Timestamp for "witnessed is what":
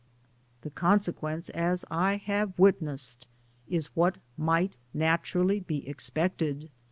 2.57-4.17